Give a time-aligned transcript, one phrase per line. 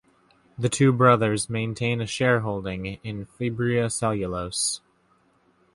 [0.57, 4.81] The two brothers maintain a shareholding in Fibria Cellulose.